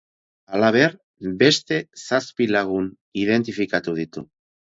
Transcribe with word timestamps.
Halaber, 0.53 0.95
beste 1.41 1.77
zazpi 2.05 2.49
lagun 2.55 2.89
identifikatu 3.25 3.97
ditu. 4.03 4.27